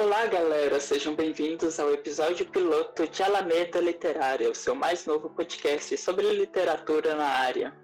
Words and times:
Olá, 0.00 0.24
galera, 0.24 0.80
sejam 0.80 1.14
bem-vindos 1.14 1.78
ao 1.78 1.92
episódio 1.92 2.46
piloto 2.46 3.06
de 3.06 3.22
Alameda 3.22 3.78
Literária, 3.80 4.50
o 4.50 4.54
seu 4.54 4.74
mais 4.74 5.04
novo 5.04 5.28
podcast 5.28 5.94
sobre 5.98 6.26
literatura 6.32 7.14
na 7.14 7.26
área. 7.26 7.76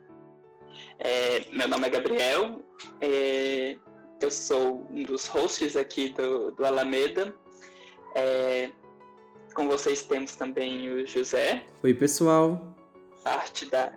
É, 0.99 1.45
meu 1.53 1.69
nome 1.69 1.87
é 1.87 1.91
Gabriel, 1.91 2.65
é, 3.03 3.77
eu 4.19 4.31
sou 4.31 4.87
um 4.91 5.03
dos 5.03 5.27
hosts 5.27 5.77
aqui 5.77 6.09
do, 6.09 6.53
do 6.53 6.65
Alameda. 6.65 7.35
É, 8.15 8.71
com 9.53 9.69
vocês 9.69 10.03
temos 10.03 10.35
também 10.37 10.89
o 10.91 11.07
José. 11.07 11.67
Oi, 11.83 11.93
pessoal. 11.93 12.75
Parte 13.23 13.67
da, 13.67 13.93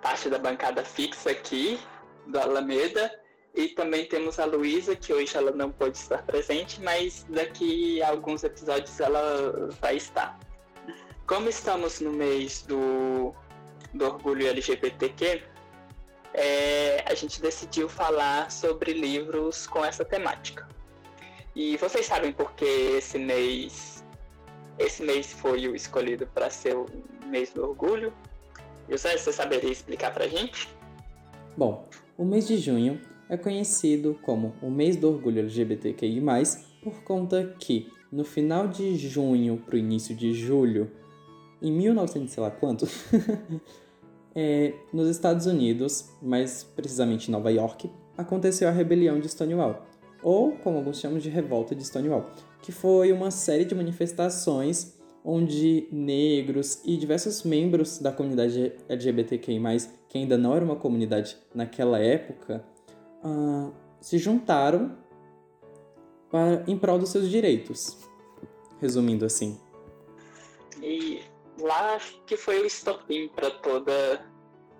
parte 0.00 0.30
da 0.30 0.38
bancada 0.38 0.82
fixa 0.82 1.30
aqui 1.30 1.78
do 2.26 2.38
Alameda. 2.38 3.12
E 3.54 3.68
também 3.68 4.06
temos 4.06 4.38
a 4.38 4.46
Luísa, 4.46 4.96
que 4.96 5.12
hoje 5.12 5.36
ela 5.36 5.50
não 5.50 5.70
pode 5.70 5.98
estar 5.98 6.22
presente, 6.22 6.80
mas 6.80 7.26
daqui 7.28 8.02
a 8.02 8.08
alguns 8.08 8.42
episódios 8.44 8.98
ela 8.98 9.68
vai 9.80 9.96
estar. 9.96 10.38
Como 11.26 11.48
estamos 11.48 12.00
no 12.00 12.10
mês 12.10 12.62
do, 12.62 13.34
do 13.92 14.06
orgulho 14.06 14.48
LGBTQ, 14.48 15.42
é, 16.34 17.04
a 17.06 17.14
gente 17.14 17.42
decidiu 17.42 17.88
falar 17.88 18.50
sobre 18.50 18.94
livros 18.94 19.66
com 19.66 19.84
essa 19.84 20.04
temática. 20.04 20.66
E 21.54 21.76
vocês 21.76 22.06
sabem 22.06 22.32
por 22.32 22.52
que 22.54 22.64
esse 22.64 23.18
mês 23.18 24.02
esse 24.78 25.02
mês 25.02 25.32
foi 25.32 25.68
o 25.68 25.76
escolhido 25.76 26.26
para 26.26 26.48
ser 26.48 26.74
o 26.74 26.86
mês 27.26 27.52
do 27.52 27.62
orgulho? 27.62 28.12
José, 28.88 29.16
você 29.16 29.32
saberia 29.32 29.70
explicar 29.70 30.12
para 30.12 30.24
a 30.24 30.28
gente? 30.28 30.68
Bom, 31.56 31.88
o 32.16 32.24
mês 32.24 32.48
de 32.48 32.56
junho 32.56 33.00
é 33.32 33.36
conhecido 33.38 34.18
como 34.20 34.52
o 34.60 34.70
mês 34.70 34.94
do 34.94 35.08
orgulho 35.08 35.38
LGBTQI+, 35.38 36.20
por 36.82 37.02
conta 37.02 37.56
que 37.58 37.90
no 38.12 38.26
final 38.26 38.68
de 38.68 38.94
junho 38.94 39.56
para 39.56 39.74
o 39.74 39.78
início 39.78 40.14
de 40.14 40.34
julho, 40.34 40.90
em 41.62 41.72
1900 41.72 42.30
sei 42.30 42.42
lá 42.42 42.50
quanto, 42.50 42.86
é, 44.36 44.74
nos 44.92 45.08
Estados 45.08 45.46
Unidos, 45.46 46.10
mais 46.20 46.62
precisamente 46.62 47.28
em 47.28 47.32
Nova 47.32 47.50
York, 47.50 47.90
aconteceu 48.18 48.68
a 48.68 48.70
rebelião 48.70 49.18
de 49.18 49.30
Stonewall, 49.30 49.80
ou 50.22 50.52
como 50.58 50.76
alguns 50.76 51.00
chamam 51.00 51.18
de 51.18 51.30
revolta 51.30 51.74
de 51.74 51.82
Stonewall, 51.86 52.28
que 52.60 52.70
foi 52.70 53.12
uma 53.12 53.30
série 53.30 53.64
de 53.64 53.74
manifestações 53.74 55.00
onde 55.24 55.88
negros 55.90 56.82
e 56.84 56.98
diversos 56.98 57.44
membros 57.44 57.98
da 57.98 58.12
comunidade 58.12 58.74
LGBTQI+, 58.90 59.58
que 60.06 60.18
ainda 60.18 60.36
não 60.36 60.54
era 60.54 60.62
uma 60.62 60.76
comunidade 60.76 61.38
naquela 61.54 61.98
época, 61.98 62.62
uh, 63.22 63.72
se 64.00 64.18
juntaram 64.18 64.96
para, 66.30 66.64
em 66.66 66.78
prol 66.78 66.98
dos 66.98 67.10
seus 67.10 67.28
direitos. 67.28 67.98
Resumindo 68.80 69.24
assim. 69.24 69.60
E 70.82 71.22
lá 71.60 71.98
que 72.26 72.36
foi 72.36 72.62
o 72.62 72.66
estopim 72.66 73.28
para 73.28 73.50
toda 73.50 74.24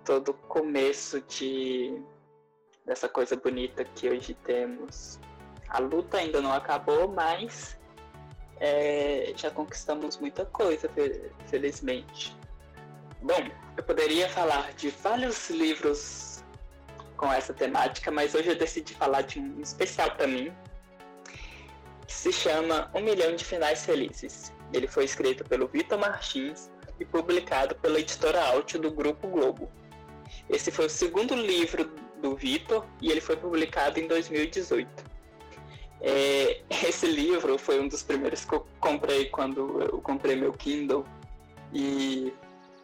todo 0.03 0.29
o 0.29 0.33
começo 0.33 1.21
de 1.21 1.97
dessa 2.85 3.07
coisa 3.07 3.35
bonita 3.37 3.85
que 3.85 4.09
hoje 4.09 4.33
temos. 4.43 5.19
A 5.69 5.79
luta 5.79 6.17
ainda 6.17 6.41
não 6.41 6.51
acabou, 6.51 7.07
mas 7.07 7.77
é, 8.59 9.33
já 9.35 9.49
conquistamos 9.49 10.17
muita 10.17 10.45
coisa, 10.45 10.89
felizmente. 11.47 12.35
Bom, 13.21 13.49
eu 13.77 13.83
poderia 13.83 14.27
falar 14.29 14.73
de 14.73 14.89
vários 14.89 15.49
livros 15.49 16.32
com 17.23 17.31
essa 17.31 17.53
temática, 17.53 18.11
mas 18.11 18.35
hoje 18.35 18.49
eu 18.49 18.55
decidi 18.57 18.93
falar 18.95 19.21
de 19.21 19.39
um 19.39 19.61
especial 19.61 20.11
para 20.11 20.27
mim, 20.27 20.51
que 22.05 22.13
se 22.13 22.33
chama 22.33 22.91
Um 22.93 22.99
Milhão 22.99 23.33
de 23.33 23.45
Finais 23.45 23.85
Felizes. 23.85 24.51
Ele 24.73 24.87
foi 24.87 25.05
escrito 25.05 25.45
pelo 25.45 25.69
Vitor 25.69 25.97
Martins 25.97 26.69
e 26.99 27.05
publicado 27.05 27.75
pela 27.75 27.97
editora 27.97 28.43
Alt 28.43 28.73
do 28.73 28.91
Grupo 28.91 29.29
Globo. 29.29 29.71
Esse 30.49 30.69
foi 30.69 30.87
o 30.87 30.89
segundo 30.89 31.33
livro 31.33 31.89
do 32.21 32.35
Vitor 32.35 32.85
e 33.01 33.09
ele 33.09 33.21
foi 33.21 33.37
publicado 33.37 34.01
em 34.01 34.07
2018. 34.07 34.89
É, 36.01 36.61
esse 36.85 37.07
livro 37.07 37.57
foi 37.57 37.79
um 37.79 37.87
dos 37.87 38.03
primeiros 38.03 38.43
que 38.43 38.53
eu 38.53 38.67
comprei 38.81 39.29
quando 39.29 39.81
eu 39.81 40.01
comprei 40.01 40.35
meu 40.35 40.51
Kindle 40.51 41.05
e 41.71 42.33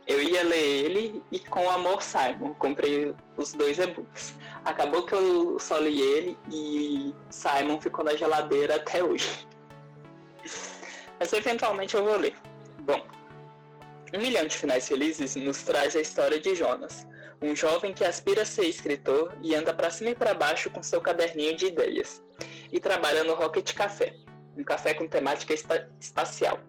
eu 0.09 0.19
ia 0.19 0.43
ler 0.43 0.85
ele 0.85 1.23
e 1.31 1.37
com 1.37 1.69
Amor 1.69 2.01
Simon, 2.01 2.55
comprei 2.55 3.13
os 3.37 3.53
dois 3.53 3.77
e-books. 3.77 4.33
Acabou 4.65 5.05
que 5.05 5.13
eu 5.13 5.59
só 5.59 5.77
li 5.77 6.01
ele 6.01 6.37
e 6.51 7.13
Simon 7.29 7.79
ficou 7.79 8.03
na 8.03 8.15
geladeira 8.15 8.77
até 8.77 9.03
hoje. 9.03 9.47
Mas 11.19 11.31
eventualmente 11.31 11.93
eu 11.93 12.03
vou 12.03 12.17
ler. 12.17 12.35
Bom, 12.79 13.05
Um 14.11 14.17
Milhão 14.17 14.47
de 14.47 14.57
Finais 14.57 14.87
Felizes 14.87 15.35
nos 15.35 15.61
traz 15.61 15.95
a 15.95 16.01
história 16.01 16.39
de 16.39 16.55
Jonas, 16.55 17.05
um 17.39 17.55
jovem 17.55 17.93
que 17.93 18.03
aspira 18.03 18.41
a 18.41 18.45
ser 18.45 18.65
escritor 18.65 19.37
e 19.43 19.53
anda 19.53 19.75
para 19.75 19.91
cima 19.91 20.09
e 20.09 20.15
para 20.15 20.33
baixo 20.33 20.71
com 20.71 20.81
seu 20.81 20.99
caderninho 21.01 21.55
de 21.55 21.67
ideias, 21.67 22.23
e 22.71 22.79
trabalha 22.79 23.23
no 23.23 23.35
Rocket 23.35 23.75
Café, 23.75 24.15
um 24.57 24.63
café 24.63 24.95
com 24.95 25.07
temática 25.07 25.53
espacial 25.99 26.59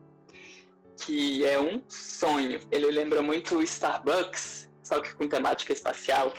que 1.01 1.45
é 1.45 1.59
um 1.59 1.83
sonho. 1.89 2.61
Ele 2.71 2.91
lembra 2.91 3.23
muito 3.23 3.57
o 3.57 3.63
Starbucks, 3.63 4.69
só 4.83 5.01
que 5.01 5.15
com 5.15 5.29
temática 5.29 5.73
espacial. 5.73 6.33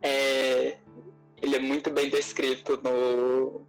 É, 0.00 0.78
ele 1.40 1.56
é 1.56 1.58
muito 1.58 1.90
bem 1.90 2.08
descrito 2.08 2.80
no, 2.82 3.66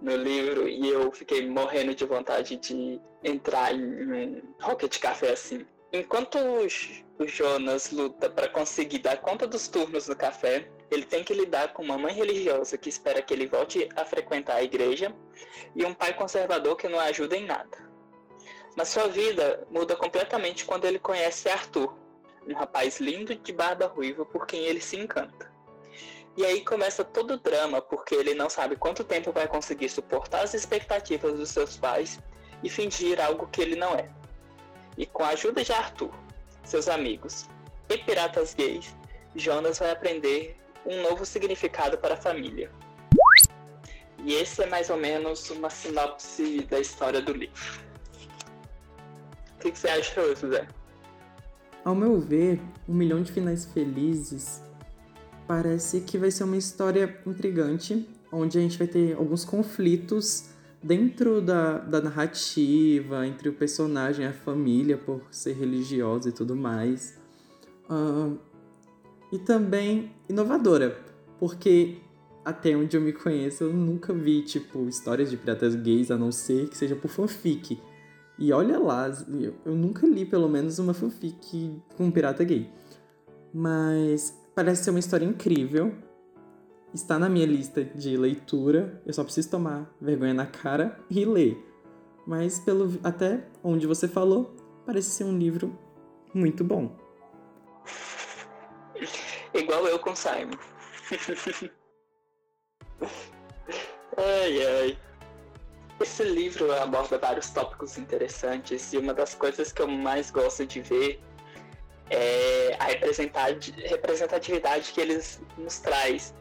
no 0.00 0.16
livro 0.16 0.68
e 0.68 0.88
eu 0.88 1.10
fiquei 1.12 1.48
morrendo 1.48 1.94
de 1.94 2.04
vontade 2.04 2.56
de 2.56 3.00
entrar 3.22 3.72
em 3.74 4.12
um 4.12 4.42
Rocket 4.60 4.98
Café 4.98 5.32
assim. 5.32 5.64
Enquanto 5.92 6.36
o 7.18 7.26
Jonas 7.26 7.92
luta 7.92 8.28
para 8.28 8.48
conseguir 8.48 8.98
dar 8.98 9.18
conta 9.18 9.46
dos 9.46 9.68
turnos 9.68 10.08
no 10.08 10.16
café, 10.16 10.68
ele 10.90 11.04
tem 11.04 11.22
que 11.22 11.32
lidar 11.32 11.72
com 11.72 11.84
uma 11.84 11.96
mãe 11.96 12.12
religiosa 12.12 12.76
que 12.76 12.88
espera 12.88 13.22
que 13.22 13.32
ele 13.32 13.46
volte 13.46 13.88
a 13.94 14.04
frequentar 14.04 14.56
a 14.56 14.64
igreja 14.64 15.14
e 15.74 15.84
um 15.84 15.94
pai 15.94 16.12
conservador 16.14 16.76
que 16.76 16.88
não 16.88 16.98
ajuda 16.98 17.36
em 17.36 17.46
nada. 17.46 17.93
Mas 18.76 18.88
sua 18.88 19.06
vida 19.06 19.66
muda 19.70 19.94
completamente 19.94 20.64
quando 20.64 20.84
ele 20.84 20.98
conhece 20.98 21.48
Arthur, 21.48 21.94
um 22.46 22.54
rapaz 22.54 22.98
lindo 22.98 23.34
de 23.34 23.52
barba 23.52 23.86
ruiva 23.86 24.24
por 24.24 24.46
quem 24.46 24.64
ele 24.64 24.80
se 24.80 24.96
encanta. 24.96 25.52
E 26.36 26.44
aí 26.44 26.64
começa 26.64 27.04
todo 27.04 27.34
o 27.34 27.38
drama, 27.38 27.80
porque 27.80 28.14
ele 28.14 28.34
não 28.34 28.50
sabe 28.50 28.74
quanto 28.74 29.04
tempo 29.04 29.30
vai 29.30 29.46
conseguir 29.46 29.88
suportar 29.88 30.42
as 30.42 30.52
expectativas 30.52 31.38
dos 31.38 31.50
seus 31.50 31.76
pais 31.76 32.18
e 32.62 32.68
fingir 32.68 33.20
algo 33.20 33.46
que 33.46 33.62
ele 33.62 33.76
não 33.76 33.94
é. 33.94 34.10
E 34.98 35.06
com 35.06 35.22
a 35.22 35.28
ajuda 35.28 35.62
de 35.62 35.72
Arthur, 35.72 36.12
seus 36.64 36.88
amigos 36.88 37.48
e 37.88 37.96
piratas 37.98 38.54
gays, 38.54 38.94
Jonas 39.36 39.78
vai 39.78 39.92
aprender 39.92 40.56
um 40.84 41.02
novo 41.02 41.24
significado 41.24 41.96
para 41.98 42.14
a 42.14 42.16
família. 42.16 42.70
E 44.18 44.34
esse 44.34 44.62
é 44.62 44.66
mais 44.66 44.90
ou 44.90 44.96
menos 44.96 45.50
uma 45.50 45.70
sinopse 45.70 46.62
da 46.62 46.80
história 46.80 47.20
do 47.20 47.32
livro 47.32 47.93
que, 49.64 49.72
que 49.72 49.78
você 49.78 49.88
achou, 49.88 50.36
José? 50.36 50.68
Ao 51.84 51.94
meu 51.94 52.20
ver, 52.20 52.60
Um 52.88 52.94
Milhão 52.94 53.22
de 53.22 53.32
Finais 53.32 53.64
Felizes 53.64 54.62
parece 55.46 56.00
que 56.02 56.18
vai 56.18 56.30
ser 56.30 56.44
uma 56.44 56.56
história 56.56 57.18
intrigante, 57.26 58.06
onde 58.30 58.58
a 58.58 58.60
gente 58.60 58.76
vai 58.78 58.86
ter 58.86 59.14
alguns 59.14 59.44
conflitos 59.44 60.50
dentro 60.82 61.40
da, 61.40 61.78
da 61.78 62.00
narrativa, 62.00 63.26
entre 63.26 63.48
o 63.48 63.54
personagem 63.54 64.26
e 64.26 64.28
a 64.28 64.32
família, 64.32 64.98
por 64.98 65.22
ser 65.30 65.54
religiosa 65.54 66.28
e 66.28 66.32
tudo 66.32 66.54
mais. 66.54 67.18
Uh, 67.88 68.38
e 69.32 69.38
também 69.38 70.12
inovadora, 70.28 70.98
porque 71.38 71.98
até 72.44 72.76
onde 72.76 72.96
eu 72.96 73.00
me 73.00 73.12
conheço, 73.12 73.64
eu 73.64 73.72
nunca 73.72 74.12
vi, 74.12 74.42
tipo, 74.42 74.86
histórias 74.88 75.30
de 75.30 75.36
piratas 75.38 75.74
gays, 75.74 76.10
a 76.10 76.18
não 76.18 76.30
ser 76.30 76.68
que 76.68 76.76
seja 76.76 76.94
por 76.94 77.08
fanfic. 77.08 77.78
E 78.38 78.52
olha 78.52 78.78
lá, 78.78 79.08
eu 79.64 79.74
nunca 79.74 80.06
li 80.06 80.24
pelo 80.24 80.48
menos 80.48 80.78
uma 80.78 80.92
fanfic 80.92 81.80
com 81.96 82.06
um 82.06 82.10
pirata 82.10 82.42
gay. 82.42 82.68
Mas 83.52 84.36
parece 84.54 84.84
ser 84.84 84.90
uma 84.90 84.98
história 84.98 85.24
incrível. 85.24 85.94
Está 86.92 87.18
na 87.18 87.28
minha 87.28 87.46
lista 87.46 87.84
de 87.84 88.16
leitura. 88.16 89.00
Eu 89.06 89.12
só 89.12 89.22
preciso 89.22 89.50
tomar 89.50 89.92
vergonha 90.00 90.34
na 90.34 90.46
cara 90.46 90.98
e 91.08 91.24
ler. 91.24 91.56
Mas 92.26 92.58
pelo 92.58 92.98
até 93.04 93.46
onde 93.62 93.86
você 93.86 94.08
falou, 94.08 94.56
parece 94.84 95.10
ser 95.10 95.24
um 95.24 95.38
livro 95.38 95.78
muito 96.32 96.64
bom. 96.64 96.96
Igual 99.52 99.86
eu 99.86 99.98
com 100.00 100.16
Simon. 100.16 100.56
ai 104.16 104.66
ai. 104.66 104.98
Esse 106.04 106.22
livro 106.22 106.70
aborda 106.70 107.16
vários 107.16 107.48
tópicos 107.48 107.96
interessantes 107.96 108.92
e 108.92 108.98
uma 108.98 109.14
das 109.14 109.34
coisas 109.34 109.72
que 109.72 109.80
eu 109.80 109.88
mais 109.88 110.30
gosto 110.30 110.66
de 110.66 110.82
ver 110.82 111.18
é 112.10 112.76
a 112.78 112.84
representatividade 113.88 114.92
que 114.92 115.00
eles 115.00 115.40
nos 115.56 115.78
traz, 115.78 116.34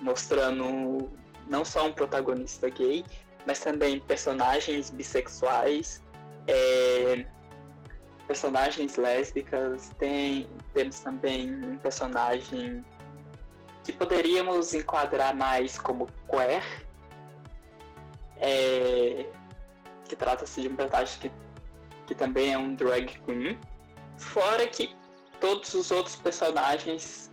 mostrando 0.00 1.08
não 1.46 1.64
só 1.64 1.86
um 1.86 1.92
protagonista 1.92 2.68
gay, 2.68 3.04
mas 3.46 3.60
também 3.60 4.00
personagens 4.00 4.90
bissexuais, 4.90 6.02
é, 6.48 7.24
personagens 8.26 8.96
lésbicas, 8.96 9.92
tem, 9.96 10.48
temos 10.72 10.98
também 10.98 11.54
um 11.54 11.78
personagem 11.78 12.84
que 13.84 13.92
poderíamos 13.92 14.74
enquadrar 14.74 15.36
mais 15.36 15.78
como 15.78 16.08
queer, 16.28 16.64
é, 18.38 19.26
que 20.04 20.16
trata-se 20.16 20.62
de 20.62 20.68
um 20.68 20.76
personagem 20.76 21.18
que, 21.20 21.32
que 22.06 22.14
também 22.14 22.52
é 22.52 22.58
um 22.58 22.74
drag 22.74 23.18
queen, 23.24 23.58
fora 24.16 24.66
que 24.66 24.94
todos 25.40 25.74
os 25.74 25.90
outros 25.90 26.16
personagens 26.16 27.30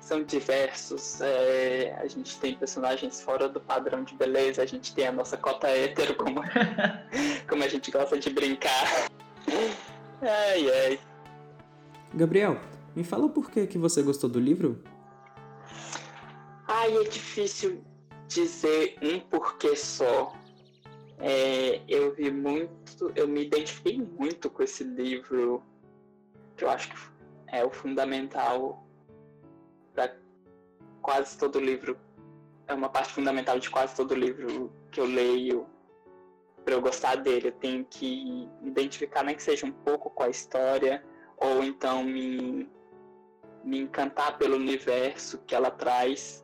são 0.00 0.22
diversos. 0.22 1.20
É, 1.20 1.96
a 1.98 2.06
gente 2.06 2.38
tem 2.38 2.54
personagens 2.54 3.20
fora 3.22 3.48
do 3.48 3.60
padrão 3.60 4.04
de 4.04 4.14
beleza, 4.14 4.62
a 4.62 4.66
gente 4.66 4.94
tem 4.94 5.06
a 5.06 5.12
nossa 5.12 5.36
cota 5.36 5.68
hétero, 5.68 6.14
como, 6.14 6.42
como 7.48 7.64
a 7.64 7.68
gente 7.68 7.90
gosta 7.90 8.18
de 8.18 8.30
brincar. 8.30 9.08
Ai, 10.20 10.70
ai. 10.70 11.00
Gabriel, 12.12 12.60
me 12.94 13.02
fala 13.02 13.28
por 13.28 13.50
que, 13.50 13.66
que 13.66 13.78
você 13.78 14.02
gostou 14.02 14.28
do 14.28 14.38
livro? 14.38 14.82
Ai, 16.66 16.96
é 16.96 17.04
difícil 17.04 17.82
dizer 18.28 18.96
um 19.02 19.20
porquê 19.20 19.74
só. 19.74 20.32
É, 21.18 21.80
eu 21.88 22.14
vi 22.14 22.30
muito, 22.30 23.12
eu 23.14 23.28
me 23.28 23.44
identifiquei 23.44 23.98
muito 23.98 24.50
com 24.50 24.62
esse 24.62 24.84
livro, 24.84 25.62
que 26.56 26.64
eu 26.64 26.70
acho 26.70 26.90
que 26.90 26.96
é 27.48 27.64
o 27.64 27.70
fundamental 27.70 28.84
para 29.94 30.16
quase 31.00 31.38
todo 31.38 31.60
livro. 31.60 31.96
É 32.66 32.74
uma 32.74 32.88
parte 32.88 33.12
fundamental 33.12 33.58
de 33.58 33.70
quase 33.70 33.94
todo 33.94 34.14
livro 34.14 34.72
que 34.90 35.00
eu 35.00 35.06
leio. 35.06 35.66
Para 36.64 36.74
eu 36.74 36.80
gostar 36.80 37.16
dele, 37.16 37.48
eu 37.48 37.52
tenho 37.52 37.84
que 37.84 38.48
me 38.60 38.70
identificar, 38.70 39.22
nem 39.22 39.36
que 39.36 39.42
seja 39.42 39.66
um 39.66 39.72
pouco 39.72 40.10
com 40.10 40.22
a 40.22 40.30
história, 40.30 41.04
ou 41.36 41.62
então 41.62 42.02
me, 42.02 42.68
me 43.62 43.80
encantar 43.80 44.38
pelo 44.38 44.56
universo 44.56 45.38
que 45.46 45.54
ela 45.54 45.70
traz. 45.70 46.43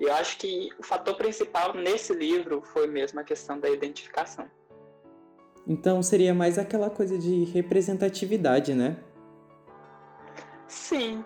E 0.00 0.04
eu 0.04 0.14
acho 0.14 0.38
que 0.38 0.70
o 0.78 0.82
fator 0.82 1.16
principal 1.16 1.74
nesse 1.74 2.14
livro 2.14 2.62
foi 2.62 2.86
mesmo 2.86 3.18
a 3.20 3.24
questão 3.24 3.58
da 3.58 3.68
identificação. 3.68 4.48
Então 5.66 6.02
seria 6.02 6.32
mais 6.32 6.56
aquela 6.58 6.88
coisa 6.88 7.18
de 7.18 7.44
representatividade, 7.44 8.74
né? 8.74 8.96
Sim, 10.66 11.24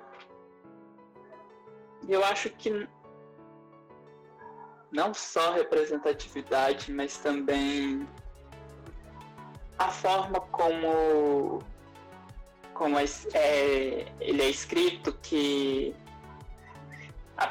eu 2.09 2.25
acho 2.25 2.51
que 2.51 2.89
não 4.91 5.15
só 5.15 5.53
representatividade, 5.53 6.93
mas 6.93 7.17
também 7.19 8.07
a 9.79 9.89
forma 9.89 10.41
como, 10.41 11.61
como 12.75 12.99
é, 12.99 13.05
é, 13.35 14.07
ele 14.21 14.43
é 14.43 14.51
escrito, 14.51 15.13
que 15.23 15.95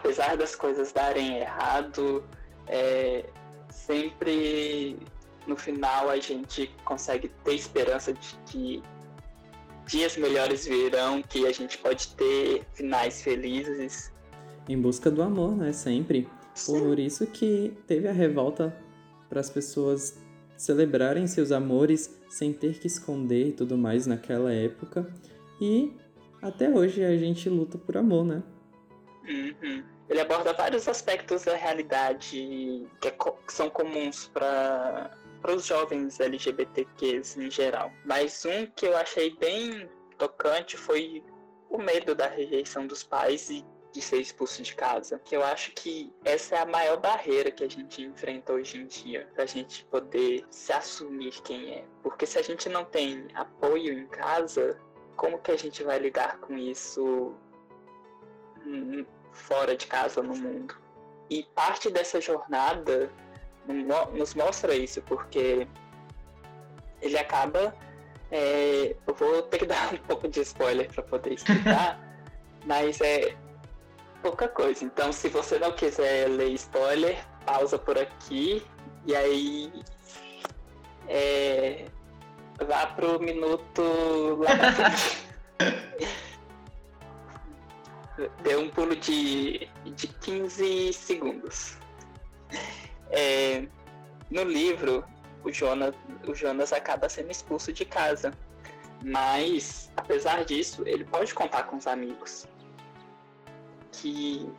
apesar 0.01 0.35
das 0.35 0.55
coisas 0.55 0.91
darem 0.91 1.37
errado, 1.37 2.23
é, 2.67 3.23
sempre 3.69 4.97
no 5.47 5.55
final 5.55 6.09
a 6.09 6.17
gente 6.17 6.69
consegue 6.83 7.29
ter 7.43 7.53
esperança 7.53 8.11
de 8.13 8.35
que 8.47 8.83
dias 9.85 10.17
melhores 10.17 10.65
virão, 10.65 11.21
que 11.21 11.45
a 11.45 11.51
gente 11.51 11.77
pode 11.77 12.07
ter 12.09 12.63
finais 12.73 13.21
felizes 13.21 14.11
em 14.67 14.79
busca 14.79 15.09
do 15.09 15.21
amor, 15.21 15.55
né? 15.55 15.73
Sempre. 15.73 16.27
Por 16.65 16.99
isso 16.99 17.25
que 17.27 17.73
teve 17.87 18.07
a 18.07 18.11
revolta 18.11 18.75
para 19.29 19.39
as 19.39 19.49
pessoas 19.49 20.17
celebrarem 20.57 21.25
seus 21.27 21.51
amores 21.51 22.19
sem 22.29 22.53
ter 22.53 22.79
que 22.79 22.87
esconder 22.87 23.47
e 23.47 23.51
tudo 23.51 23.77
mais 23.77 24.05
naquela 24.05 24.53
época. 24.53 25.11
E 25.59 25.93
até 26.41 26.69
hoje 26.69 27.03
a 27.03 27.17
gente 27.17 27.49
luta 27.49 27.77
por 27.77 27.97
amor, 27.97 28.25
né? 28.25 28.43
Uhum. 29.27 29.83
Ele 30.09 30.19
aborda 30.19 30.53
vários 30.53 30.87
aspectos 30.87 31.43
da 31.43 31.55
realidade 31.55 32.87
que, 32.99 33.07
é 33.07 33.11
que 33.11 33.53
são 33.53 33.69
comuns 33.69 34.27
para 34.27 35.11
os 35.47 35.65
jovens 35.65 36.19
LGBTQs 36.19 37.37
em 37.37 37.49
geral. 37.49 37.91
Mas 38.05 38.45
um 38.45 38.65
que 38.65 38.85
eu 38.85 38.97
achei 38.97 39.35
bem 39.37 39.89
tocante 40.17 40.75
foi 40.75 41.23
o 41.69 41.77
medo 41.77 42.13
da 42.13 42.27
rejeição 42.27 42.85
dos 42.85 43.03
pais 43.03 43.49
e 43.49 43.65
de 43.91 44.01
ser 44.01 44.17
expulso 44.17 44.61
de 44.61 44.75
casa. 44.75 45.19
Que 45.19 45.35
eu 45.35 45.43
acho 45.43 45.71
que 45.71 46.13
essa 46.23 46.55
é 46.55 46.59
a 46.59 46.65
maior 46.65 46.97
barreira 46.97 47.51
que 47.51 47.63
a 47.63 47.69
gente 47.69 48.01
enfrenta 48.01 48.53
hoje 48.53 48.77
em 48.77 48.87
dia, 48.87 49.27
pra 49.33 49.45
gente 49.45 49.85
poder 49.85 50.45
se 50.49 50.71
assumir 50.71 51.41
quem 51.41 51.73
é. 51.73 51.85
Porque 52.01 52.25
se 52.25 52.37
a 52.37 52.41
gente 52.41 52.69
não 52.69 52.85
tem 52.85 53.27
apoio 53.33 53.93
em 53.93 54.07
casa, 54.07 54.79
como 55.15 55.39
que 55.39 55.51
a 55.51 55.57
gente 55.57 55.83
vai 55.83 55.99
lidar 55.99 56.39
com 56.39 56.57
isso 56.57 57.35
fora 59.31 59.75
de 59.75 59.87
casa, 59.87 60.21
no 60.21 60.35
mundo? 60.35 60.75
E 61.29 61.43
parte 61.55 61.89
dessa 61.89 62.19
jornada 62.19 63.09
nos 64.13 64.33
mostra 64.33 64.75
isso, 64.75 65.01
porque 65.03 65.67
ele 67.01 67.17
acaba. 67.17 67.75
É, 68.31 68.95
eu 69.05 69.13
vou 69.13 69.41
ter 69.43 69.59
que 69.59 69.65
dar 69.67 69.93
um 69.93 69.97
pouco 69.97 70.27
de 70.27 70.41
spoiler 70.41 70.91
para 70.91 71.03
poder 71.03 71.33
explicar, 71.33 71.99
mas 72.65 72.99
é, 73.01 73.35
pouca 74.21 74.47
coisa. 74.47 74.83
Então, 74.85 75.11
se 75.11 75.29
você 75.29 75.59
não 75.59 75.71
quiser 75.71 76.29
ler 76.29 76.49
spoiler, 76.51 77.17
pausa 77.45 77.77
por 77.77 77.97
aqui 77.97 78.63
e 79.05 79.15
aí 79.15 79.83
é, 81.07 81.85
vá 82.65 82.87
pro 82.87 83.19
minuto 83.19 84.37
lá 84.39 84.55
pra 84.55 84.71
frente. 84.71 85.31
Deu 88.43 88.59
um 88.61 88.69
pulo 88.69 88.95
de, 88.95 89.67
de 89.85 90.07
15 90.07 90.93
segundos. 90.93 91.77
É, 93.09 93.65
no 94.29 94.43
livro, 94.43 95.03
o 95.43 95.51
Jonas, 95.51 95.95
o 96.27 96.33
Jonas 96.33 96.71
acaba 96.73 97.09
sendo 97.09 97.31
expulso 97.31 97.71
de 97.73 97.85
casa. 97.85 98.33
Mas, 99.03 99.91
apesar 99.97 100.45
disso, 100.45 100.83
ele 100.85 101.03
pode 101.03 101.33
contar 101.33 101.63
com 101.63 101.77
os 101.77 101.87
amigos 101.87 102.47
que 103.91 104.49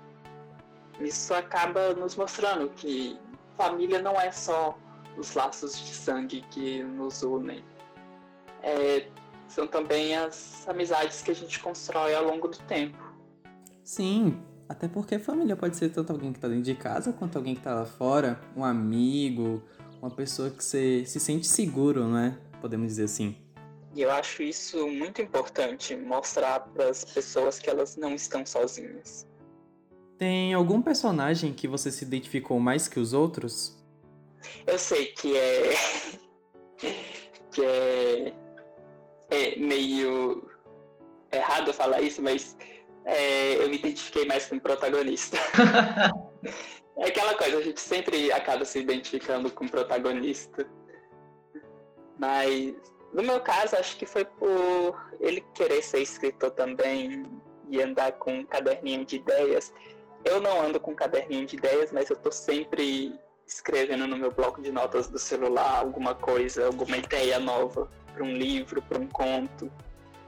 isso 1.01 1.33
acaba 1.33 1.95
nos 1.95 2.17
mostrando 2.17 2.69
que 2.71 3.19
família 3.57 4.01
não 4.01 4.21
é 4.21 4.31
só 4.31 4.77
os 5.17 5.35
laços 5.35 5.79
de 5.79 5.95
sangue 5.95 6.43
que 6.51 6.83
nos 6.83 7.23
unem. 7.23 7.65
É, 8.63 9.09
são 9.49 9.67
também 9.67 10.17
as 10.17 10.67
amizades 10.69 11.23
que 11.23 11.31
a 11.31 11.35
gente 11.35 11.61
constrói 11.61 12.15
ao 12.15 12.25
longo 12.25 12.49
do 12.49 12.59
tempo. 12.59 13.02
Sim, 13.85 14.41
até 14.69 14.89
porque 14.89 15.19
família 15.19 15.57
pode 15.57 15.77
ser 15.77 15.91
tanto 15.91 16.13
alguém 16.13 16.33
que 16.33 16.39
está 16.39 16.49
dentro 16.49 16.65
de 16.65 16.75
casa 16.75 17.13
quanto 17.13 17.37
alguém 17.37 17.55
que 17.55 17.61
está 17.61 17.75
lá 17.75 17.85
fora, 17.85 18.41
um 18.57 18.65
amigo, 18.65 19.63
uma 20.01 20.11
pessoa 20.11 20.51
que 20.51 20.63
você 20.63 21.05
se 21.05 21.21
sente 21.21 21.47
seguro, 21.47 22.07
né? 22.07 22.39
Podemos 22.61 22.89
dizer 22.89 23.05
assim. 23.05 23.37
E 23.95 24.01
eu 24.01 24.11
acho 24.11 24.43
isso 24.43 24.89
muito 24.89 25.21
importante, 25.21 25.95
mostrar 25.95 26.61
para 26.61 26.89
as 26.89 27.05
pessoas 27.05 27.59
que 27.59 27.69
elas 27.69 27.97
não 27.97 28.15
estão 28.15 28.47
sozinhas. 28.47 29.27
Tem 30.17 30.55
algum 30.55 30.81
personagem 30.81 31.53
que 31.53 31.69
você 31.69 31.91
se 31.91 32.05
identificou 32.05 32.59
mais 32.59 32.89
que 32.89 32.99
os 32.99 33.13
outros? 33.13 33.77
Eu 34.67 34.79
sei 34.79 35.07
que 35.07 35.37
é. 35.37 35.75
que 37.51 37.63
é. 37.63 38.33
É 39.31 39.57
meio 39.57 40.49
errado 41.33 41.73
falar 41.73 42.03
isso, 42.03 42.21
mas 42.23 42.57
é, 43.05 43.57
eu 43.57 43.69
me 43.69 43.77
identifiquei 43.77 44.25
mais 44.25 44.47
com 44.47 44.57
o 44.57 44.61
protagonista. 44.61 45.37
é 46.99 47.09
aquela 47.09 47.35
coisa, 47.35 47.59
a 47.59 47.63
gente 47.63 47.81
sempre 47.81 48.33
acaba 48.33 48.65
se 48.65 48.79
identificando 48.79 49.51
com 49.51 49.65
o 49.65 49.71
protagonista. 49.71 50.67
Mas 52.19 52.75
no 53.13 53.23
meu 53.23 53.41
caso, 53.41 53.77
acho 53.77 53.97
que 53.97 54.07
foi 54.07 54.25
por 54.25 54.99
ele 55.21 55.45
querer 55.55 55.83
ser 55.83 56.01
escritor 56.01 56.51
também 56.53 57.25
e 57.69 57.81
andar 57.81 58.13
com 58.13 58.33
um 58.33 58.45
caderninho 58.45 59.05
de 59.05 59.17
ideias. 59.17 59.73
Eu 60.25 60.41
não 60.41 60.63
ando 60.63 60.81
com 60.81 60.93
um 60.93 60.95
caderninho 60.95 61.45
de 61.47 61.57
ideias, 61.57 61.93
mas 61.93 62.09
eu 62.09 62.17
tô 62.17 62.33
sempre 62.33 63.19
escrevendo 63.47 64.07
no 64.07 64.17
meu 64.17 64.31
bloco 64.31 64.63
de 64.63 64.73
notas 64.73 65.09
do 65.09 65.19
celular 65.19 65.81
alguma 65.81 66.15
coisa, 66.15 66.67
alguma 66.67 66.97
ideia 66.97 67.39
nova 67.39 67.91
para 68.15 68.25
um 68.25 68.33
livro, 68.33 68.81
para 68.81 68.99
um 68.99 69.09
conto. 69.09 69.71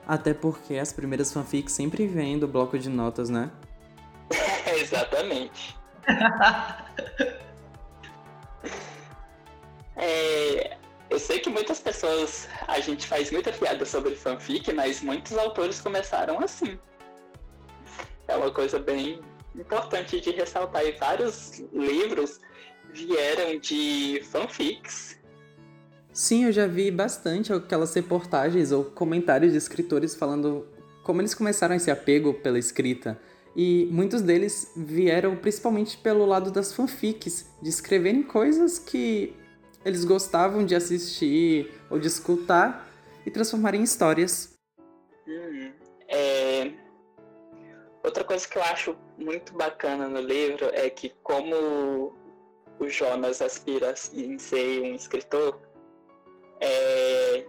Até 0.07 0.35
porque 0.35 0.75
as 0.77 0.93
primeiras 0.93 1.33
fanfics 1.33 1.73
sempre 1.73 2.07
vêm 2.07 2.39
do 2.39 2.47
bloco 2.47 2.79
de 2.79 2.91
notas, 2.91 3.31
né? 3.31 3.51
Exatamente. 4.79 5.77
é, 9.97 10.77
eu 11.09 11.19
sei 11.19 11.39
que 11.39 11.49
muitas 11.49 11.81
pessoas, 11.81 12.49
a 12.67 12.81
gente 12.81 13.07
faz 13.07 13.31
muita 13.31 13.53
piada 13.53 13.87
sobre 13.87 14.15
fanfic, 14.15 14.73
mas 14.73 15.01
muitos 15.01 15.39
autores 15.39 15.81
começaram 15.81 16.41
assim. 16.41 16.79
É 18.29 18.37
uma 18.37 18.51
coisa 18.51 18.79
bem 18.79 19.21
importante 19.55 20.21
de 20.21 20.31
ressaltar. 20.31 20.85
E 20.85 20.93
vários 20.93 21.61
livros 21.73 22.41
vieram 22.93 23.59
de 23.59 24.23
fanfics. 24.31 25.19
Sim, 26.15 26.45
eu 26.45 26.53
já 26.53 26.69
vi 26.69 26.93
bastante 26.93 27.53
aquelas 27.53 27.93
reportagens 27.93 28.71
ou 28.71 28.85
comentários 28.85 29.51
de 29.51 29.59
escritores 29.59 30.15
falando 30.15 30.65
como 31.03 31.21
eles 31.21 31.35
começaram 31.35 31.75
esse 31.75 31.91
apego 31.91 32.33
pela 32.35 32.57
escrita. 32.57 33.21
E 33.57 33.89
muitos 33.91 34.23
deles 34.23 34.73
vieram 34.77 35.37
principalmente 35.37 35.99
pelo 35.99 36.25
lado 36.25 36.53
das 36.53 36.73
fanfics, 36.73 37.51
de 37.61 37.69
escreverem 37.69 38.23
coisas 38.23 38.79
que 38.79 39.35
eles 39.85 40.05
gostavam 40.05 40.65
de 40.65 40.77
assistir 40.77 41.73
ou 41.91 41.99
de 41.99 42.07
escutar 42.07 42.89
e 43.27 43.31
transformarem 43.31 43.81
em 43.81 43.85
histórias. 43.85 44.57
Hum, 45.27 45.73
é... 46.07 46.71
Outra 48.05 48.23
coisa 48.23 48.47
que 48.47 48.57
eu 48.57 48.63
acho 48.63 48.97
muito 49.19 49.53
bacana 49.55 50.09
no 50.09 50.21
livro 50.21 50.71
é 50.75 50.89
que 50.89 51.13
como 51.25 52.15
o 52.79 52.89
Jonas 52.89 53.43
aspira 53.43 53.93
em 54.13 54.39
ser 54.39 54.81
um 54.83 54.95
escritor, 54.95 55.61
é... 56.61 57.47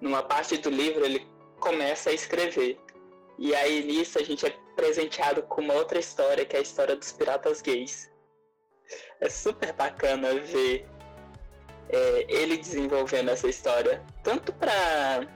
numa 0.00 0.22
parte 0.22 0.56
do 0.58 0.70
livro 0.70 1.04
ele 1.04 1.26
começa 1.58 2.10
a 2.10 2.12
escrever. 2.12 2.78
E 3.38 3.54
aí 3.54 3.84
nisso 3.84 4.18
a 4.18 4.22
gente 4.22 4.46
é 4.46 4.50
presenteado 4.76 5.42
com 5.42 5.60
uma 5.60 5.74
outra 5.74 5.98
história, 5.98 6.44
que 6.44 6.56
é 6.56 6.58
a 6.58 6.62
história 6.62 6.96
dos 6.96 7.12
piratas 7.12 7.60
gays. 7.60 8.10
É 9.20 9.28
super 9.28 9.72
bacana 9.72 10.34
ver 10.34 10.86
é, 11.88 12.26
ele 12.28 12.56
desenvolvendo 12.56 13.30
essa 13.30 13.48
história, 13.48 14.02
tanto 14.22 14.52
para 14.52 15.26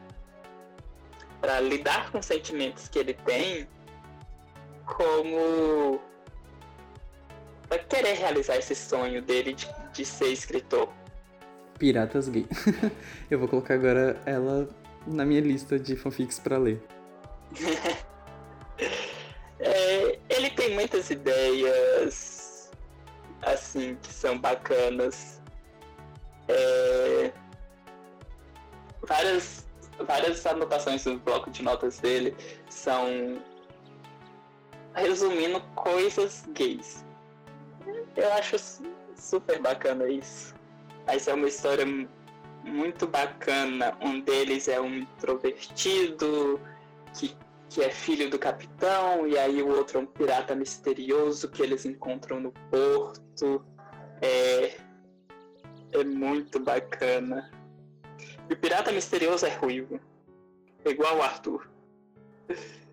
para 1.40 1.60
lidar 1.60 2.10
com 2.10 2.18
os 2.18 2.26
sentimentos 2.26 2.88
que 2.88 2.98
ele 2.98 3.14
tem, 3.14 3.68
como 4.84 6.00
para 7.68 7.78
querer 7.78 8.14
realizar 8.14 8.56
esse 8.56 8.74
sonho 8.74 9.22
dele 9.22 9.52
de, 9.52 9.68
de 9.92 10.04
ser 10.04 10.32
escritor. 10.32 10.92
Piratas 11.78 12.28
Gay. 12.28 12.46
Eu 13.30 13.38
vou 13.38 13.48
colocar 13.48 13.74
agora 13.74 14.20
ela 14.26 14.68
na 15.06 15.24
minha 15.24 15.40
lista 15.40 15.78
de 15.78 15.96
fanfics 15.96 16.38
para 16.38 16.58
ler. 16.58 16.82
é, 19.60 20.18
ele 20.28 20.50
tem 20.50 20.74
muitas 20.74 21.10
ideias 21.10 22.70
assim 23.42 23.96
que 24.02 24.12
são 24.12 24.38
bacanas. 24.38 25.40
É, 26.48 27.32
várias, 29.02 29.66
várias 30.06 30.44
anotações 30.46 31.04
no 31.04 31.18
bloco 31.18 31.50
de 31.50 31.62
notas 31.62 31.98
dele 31.98 32.34
são 32.68 33.40
resumindo 34.94 35.60
coisas 35.74 36.44
gays. 36.52 37.04
Eu 38.16 38.32
acho 38.32 38.56
super 39.16 39.60
bacana 39.60 40.08
isso. 40.08 40.57
Essa 41.08 41.30
é 41.30 41.34
uma 41.34 41.48
história 41.48 41.86
muito 42.62 43.06
bacana. 43.06 43.96
Um 44.00 44.20
deles 44.20 44.68
é 44.68 44.78
um 44.78 44.94
introvertido 44.94 46.60
que, 47.14 47.34
que 47.70 47.82
é 47.82 47.90
filho 47.90 48.28
do 48.28 48.38
capitão, 48.38 49.26
e 49.26 49.38
aí 49.38 49.62
o 49.62 49.68
outro 49.68 49.98
é 49.98 50.02
um 50.02 50.06
pirata 50.06 50.54
misterioso 50.54 51.48
que 51.48 51.62
eles 51.62 51.86
encontram 51.86 52.40
no 52.40 52.52
porto. 52.70 53.64
É, 54.20 54.76
é 55.92 56.04
muito 56.04 56.60
bacana. 56.60 57.50
E 58.48 58.52
o 58.52 58.56
pirata 58.56 58.92
misterioso 58.92 59.46
é 59.46 59.54
ruivo, 59.54 59.98
igual 60.84 61.16
o 61.16 61.22
Arthur. 61.22 61.70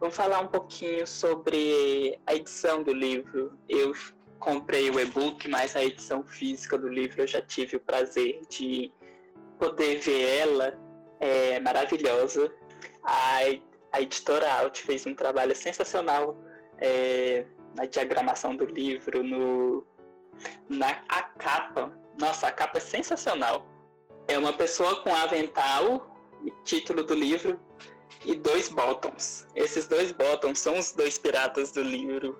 Vamos 0.00 0.16
falar 0.16 0.40
um 0.40 0.46
pouquinho 0.46 1.06
sobre 1.06 2.18
a 2.26 2.34
edição 2.34 2.82
do 2.82 2.92
livro. 2.92 3.52
Eu 3.68 3.92
comprei 4.40 4.90
o 4.90 4.98
e-book, 4.98 5.46
mas 5.48 5.76
a 5.76 5.84
edição 5.84 6.24
física 6.24 6.76
do 6.76 6.88
livro 6.88 7.22
eu 7.22 7.26
já 7.26 7.40
tive 7.42 7.76
o 7.76 7.80
prazer 7.80 8.40
de 8.48 8.90
poder 9.58 9.98
ver 9.98 10.38
ela 10.38 10.78
é 11.20 11.60
maravilhosa. 11.60 12.52
A, 13.04 13.40
a 13.92 14.00
editora 14.00 14.50
Alt 14.52 14.80
fez 14.80 15.06
um 15.06 15.14
trabalho 15.14 15.54
sensacional 15.54 16.36
é, 16.78 17.44
na 17.76 17.84
diagramação 17.84 18.56
do 18.56 18.64
livro, 18.64 19.22
no, 19.22 19.86
na 20.68 21.02
a 21.08 21.22
capa. 21.22 21.92
Nossa, 22.18 22.48
a 22.48 22.52
capa 22.52 22.78
é 22.78 22.80
sensacional. 22.80 23.66
É 24.26 24.38
uma 24.38 24.52
pessoa 24.52 25.02
com 25.02 25.14
avental, 25.14 26.16
título 26.64 27.04
do 27.04 27.14
livro, 27.14 27.60
e 28.24 28.34
dois 28.34 28.68
bottoms. 28.68 29.46
Esses 29.54 29.86
dois 29.86 30.12
bottoms 30.12 30.58
são 30.58 30.78
os 30.78 30.92
dois 30.92 31.18
piratas 31.18 31.72
do 31.72 31.82
livro. 31.82 32.38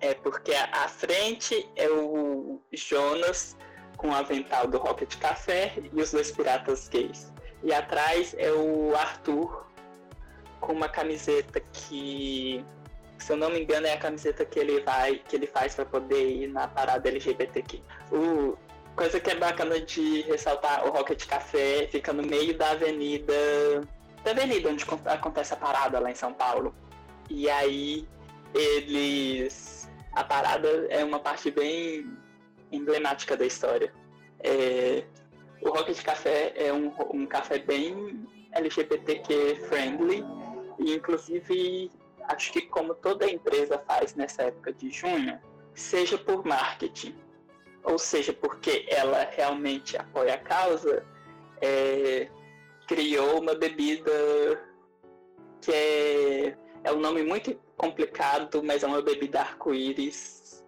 É 0.00 0.14
porque 0.14 0.52
a 0.54 0.88
frente 0.88 1.68
é 1.74 1.88
o 1.90 2.60
Jonas 2.72 3.56
com 3.96 4.10
o 4.10 4.14
avental 4.14 4.66
do 4.68 4.78
Rocket 4.78 5.16
Café 5.16 5.74
e 5.92 6.00
os 6.00 6.12
dois 6.12 6.30
piratas 6.30 6.88
gays. 6.88 7.32
E 7.62 7.72
atrás 7.72 8.34
é 8.38 8.52
o 8.52 8.94
Arthur 8.94 9.66
com 10.60 10.72
uma 10.72 10.88
camiseta 10.88 11.60
que, 11.72 12.64
se 13.18 13.32
eu 13.32 13.36
não 13.36 13.50
me 13.50 13.60
engano, 13.60 13.86
é 13.86 13.94
a 13.94 13.98
camiseta 13.98 14.44
que 14.44 14.58
ele 14.58 14.80
vai, 14.82 15.16
que 15.16 15.34
ele 15.34 15.46
faz 15.46 15.74
para 15.74 15.84
poder 15.84 16.42
ir 16.42 16.46
na 16.48 16.68
parada 16.68 17.08
LGBTQ. 17.08 17.82
O 18.12 18.56
coisa 18.94 19.20
que 19.20 19.30
é 19.30 19.34
bacana 19.36 19.80
de 19.80 20.22
ressaltar, 20.22 20.84
o 20.84 20.90
Rocket 20.90 21.24
Café 21.26 21.88
fica 21.90 22.12
no 22.12 22.22
meio 22.22 22.58
da 22.58 22.70
avenida, 22.70 23.32
da 24.24 24.32
avenida 24.32 24.68
onde 24.70 24.84
acontece 25.06 25.54
a 25.54 25.56
parada 25.56 26.00
lá 26.00 26.10
em 26.10 26.16
São 26.16 26.32
Paulo. 26.32 26.74
E 27.30 27.48
aí 27.48 28.08
eles 28.52 29.77
a 30.12 30.24
parada 30.24 30.68
é 30.90 31.04
uma 31.04 31.18
parte 31.18 31.50
bem 31.50 32.16
emblemática 32.70 33.36
da 33.36 33.46
história. 33.46 33.92
É, 34.40 35.04
o 35.62 35.70
Rocket 35.70 36.02
Café 36.02 36.52
é 36.56 36.72
um, 36.72 36.92
um 37.12 37.26
café 37.26 37.58
bem 37.58 38.26
LGBTQ 38.52 39.66
friendly 39.68 40.24
e 40.78 40.94
inclusive 40.94 41.90
acho 42.28 42.52
que 42.52 42.62
como 42.62 42.94
toda 42.94 43.30
empresa 43.30 43.78
faz 43.86 44.14
nessa 44.14 44.44
época 44.44 44.72
de 44.72 44.90
junho, 44.90 45.38
seja 45.74 46.18
por 46.18 46.44
marketing 46.44 47.14
ou 47.82 47.98
seja 47.98 48.32
porque 48.32 48.86
ela 48.88 49.28
realmente 49.30 49.96
apoia 49.96 50.34
a 50.34 50.38
causa, 50.38 51.04
é, 51.60 52.28
criou 52.86 53.40
uma 53.40 53.54
bebida 53.54 54.12
que 55.60 55.72
é, 55.72 55.97
é 56.88 56.92
um 56.92 57.00
nome 57.00 57.22
muito 57.22 57.54
complicado, 57.76 58.62
mas 58.62 58.82
é 58.82 58.86
uma 58.86 59.02
bebida 59.02 59.40
arco-íris. 59.40 60.64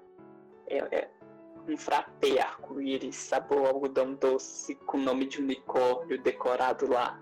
É, 0.66 0.78
é, 0.96 1.08
um 1.68 1.76
frappé 1.76 2.40
arco-íris, 2.40 3.16
sabor 3.16 3.66
algodão 3.66 4.14
doce, 4.14 4.74
com 4.86 4.98
nome 4.98 5.26
de 5.26 5.40
unicórnio 5.40 6.20
decorado 6.22 6.90
lá. 6.90 7.20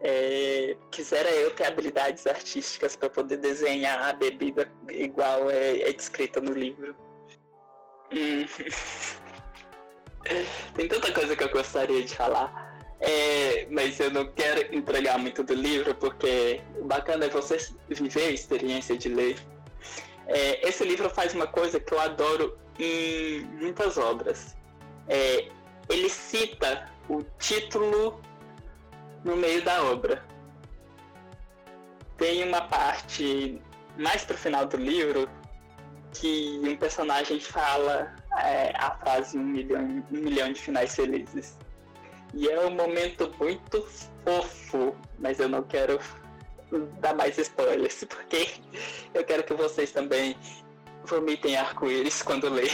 É, 0.00 0.76
quisera 0.90 1.30
eu 1.30 1.54
ter 1.54 1.64
habilidades 1.64 2.26
artísticas 2.26 2.96
para 2.96 3.08
poder 3.08 3.38
desenhar 3.38 3.98
a 4.02 4.12
bebida 4.12 4.70
igual 4.90 5.50
é, 5.50 5.80
é 5.80 5.92
descrita 5.92 6.40
no 6.40 6.52
livro. 6.52 6.94
Hum. 8.12 8.44
Tem 10.74 10.88
tanta 10.88 11.12
coisa 11.12 11.36
que 11.36 11.44
eu 11.44 11.50
gostaria 11.50 12.04
de 12.04 12.14
falar. 12.14 12.65
É, 13.00 13.66
mas 13.70 14.00
eu 14.00 14.10
não 14.10 14.26
quero 14.26 14.74
entregar 14.74 15.18
muito 15.18 15.42
do 15.42 15.54
livro, 15.54 15.94
porque 15.94 16.60
o 16.78 16.84
bacana 16.84 17.26
é 17.26 17.28
você 17.28 17.58
viver 17.88 18.28
a 18.28 18.30
experiência 18.30 18.96
de 18.96 19.08
ler. 19.08 19.36
É, 20.26 20.66
esse 20.66 20.84
livro 20.84 21.08
faz 21.10 21.34
uma 21.34 21.46
coisa 21.46 21.78
que 21.78 21.92
eu 21.92 22.00
adoro 22.00 22.58
em 22.78 23.44
muitas 23.60 23.98
obras. 23.98 24.56
É, 25.08 25.48
ele 25.88 26.08
cita 26.08 26.90
o 27.08 27.22
título 27.38 28.20
no 29.24 29.36
meio 29.36 29.62
da 29.62 29.82
obra. 29.84 30.24
Tem 32.16 32.42
uma 32.44 32.62
parte 32.62 33.60
mais 33.98 34.24
pro 34.24 34.36
final 34.36 34.66
do 34.66 34.76
livro 34.76 35.28
que 36.12 36.60
um 36.62 36.76
personagem 36.76 37.38
fala 37.40 38.14
é, 38.38 38.72
a 38.76 38.90
frase 38.92 39.38
um 39.38 39.42
milhão, 39.42 40.04
um 40.10 40.16
milhão 40.16 40.52
de 40.52 40.60
finais 40.60 40.94
felizes. 40.94 41.56
E 42.36 42.50
é 42.50 42.60
um 42.60 42.70
momento 42.70 43.32
muito 43.38 43.82
fofo, 44.22 44.94
mas 45.18 45.40
eu 45.40 45.48
não 45.48 45.62
quero 45.62 45.98
dar 47.00 47.14
mais 47.14 47.38
spoilers, 47.38 48.04
porque 48.04 48.46
eu 49.14 49.24
quero 49.24 49.42
que 49.42 49.54
vocês 49.54 49.90
também 49.90 50.36
vomitem 51.04 51.56
arco-íris 51.56 52.22
quando 52.22 52.50
ler. 52.50 52.70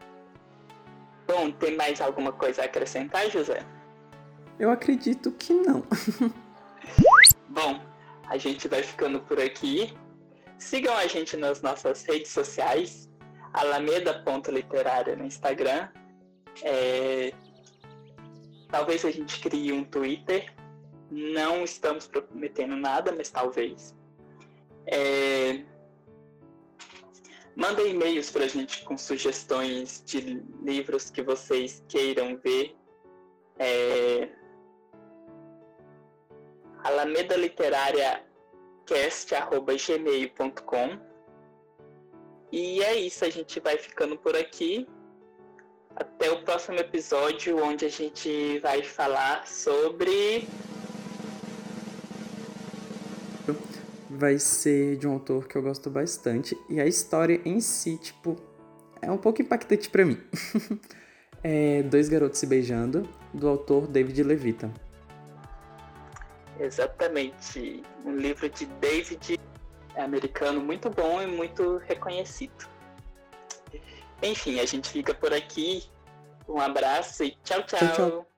Bom, 1.26 1.50
tem 1.52 1.74
mais 1.74 2.02
alguma 2.02 2.32
coisa 2.32 2.62
a 2.62 2.64
acrescentar, 2.66 3.30
José? 3.30 3.64
Eu 4.58 4.70
acredito 4.70 5.32
que 5.32 5.54
não. 5.54 5.82
Bom, 7.48 7.80
a 8.28 8.36
gente 8.36 8.68
vai 8.68 8.82
ficando 8.82 9.20
por 9.20 9.40
aqui. 9.40 9.96
Sigam 10.58 10.94
a 10.94 11.06
gente 11.06 11.34
nas 11.38 11.62
nossas 11.62 12.04
redes 12.04 12.30
sociais, 12.30 13.08
alameda.literária 13.54 15.16
no 15.16 15.24
Instagram. 15.24 15.88
É... 16.62 17.32
Talvez 18.68 19.04
a 19.04 19.10
gente 19.10 19.40
crie 19.40 19.72
um 19.72 19.84
Twitter. 19.84 20.54
Não 21.10 21.62
estamos 21.62 22.06
prometendo 22.06 22.76
nada, 22.76 23.12
mas 23.12 23.30
talvez. 23.30 23.94
É... 24.86 25.64
Mandem 27.54 27.92
e-mails 27.92 28.30
pra 28.30 28.46
gente 28.46 28.84
com 28.84 28.98
sugestões 28.98 30.02
de 30.04 30.20
livros 30.62 31.10
que 31.10 31.22
vocês 31.22 31.82
queiram 31.88 32.36
ver. 32.38 32.76
É... 33.58 34.28
Alameda 36.84 37.36
Literária 37.36 38.24
cast.gmail.com 38.86 39.56
E 42.52 42.82
é 42.82 42.94
isso, 42.94 43.24
a 43.24 43.30
gente 43.30 43.58
vai 43.58 43.76
ficando 43.76 44.16
por 44.16 44.36
aqui. 44.36 44.86
Até 45.96 46.30
o 46.30 46.42
próximo 46.42 46.78
episódio, 46.78 47.56
onde 47.64 47.86
a 47.86 47.88
gente 47.88 48.58
vai 48.58 48.82
falar 48.82 49.46
sobre. 49.46 50.46
Vai 54.10 54.38
ser 54.38 54.96
de 54.98 55.08
um 55.08 55.14
autor 55.14 55.48
que 55.48 55.56
eu 55.56 55.62
gosto 55.62 55.88
bastante. 55.88 56.56
E 56.68 56.78
a 56.80 56.86
história 56.86 57.40
em 57.46 57.60
si, 57.60 57.96
tipo, 57.96 58.36
é 59.00 59.10
um 59.10 59.16
pouco 59.16 59.40
impactante 59.40 59.88
para 59.88 60.04
mim. 60.04 60.20
é 61.42 61.82
Dois 61.82 62.10
Garotos 62.10 62.38
Se 62.38 62.46
Beijando, 62.46 63.08
do 63.32 63.48
autor 63.48 63.86
David 63.86 64.22
Levita. 64.22 64.70
Exatamente. 66.60 67.82
Um 68.04 68.16
livro 68.16 68.48
de 68.50 68.66
David 68.66 69.40
americano 69.96 70.60
muito 70.60 70.90
bom 70.90 71.22
e 71.22 71.26
muito 71.26 71.78
reconhecido. 71.78 72.75
Enfim, 74.22 74.60
a 74.60 74.66
gente 74.66 74.88
fica 74.88 75.14
por 75.14 75.32
aqui. 75.32 75.84
Um 76.48 76.60
abraço 76.60 77.24
e 77.24 77.30
tchau, 77.42 77.62
tchau. 77.62 77.78
tchau, 77.78 77.92
tchau. 77.94 78.35